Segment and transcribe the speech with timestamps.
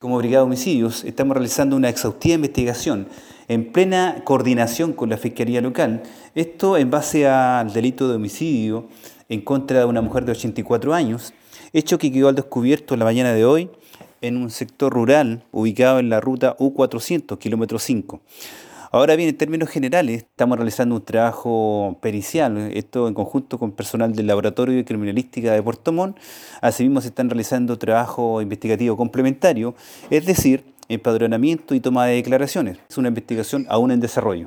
[0.00, 3.08] Como Brigada de Homicidios estamos realizando una exhaustiva investigación
[3.48, 6.04] en plena coordinación con la Fiscalía Local.
[6.36, 8.86] Esto en base al delito de homicidio
[9.28, 11.34] en contra de una mujer de 84 años,
[11.72, 13.70] hecho que quedó al descubierto la mañana de hoy
[14.20, 18.20] en un sector rural ubicado en la ruta U400, kilómetro 5.
[18.90, 24.14] Ahora bien, en términos generales, estamos realizando un trabajo pericial, esto en conjunto con personal
[24.14, 26.16] del Laboratorio de Criminalística de Puerto Montt.
[26.62, 29.74] Asimismo, se están realizando trabajo investigativo complementario,
[30.08, 32.78] es decir, empadronamiento y toma de declaraciones.
[32.88, 34.46] Es una investigación aún en desarrollo.